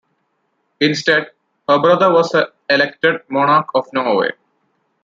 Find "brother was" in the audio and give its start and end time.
1.77-2.35